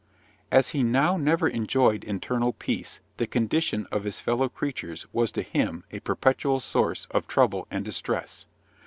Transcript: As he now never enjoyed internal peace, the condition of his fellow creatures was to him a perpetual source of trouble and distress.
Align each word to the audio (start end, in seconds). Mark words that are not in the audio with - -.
As 0.49 0.69
he 0.69 0.81
now 0.81 1.15
never 1.15 1.47
enjoyed 1.47 2.03
internal 2.03 2.53
peace, 2.53 3.01
the 3.17 3.27
condition 3.27 3.85
of 3.91 4.03
his 4.03 4.19
fellow 4.19 4.49
creatures 4.49 5.05
was 5.13 5.29
to 5.33 5.43
him 5.43 5.83
a 5.91 5.99
perpetual 5.99 6.59
source 6.59 7.05
of 7.11 7.27
trouble 7.27 7.67
and 7.69 7.85
distress. 7.85 8.47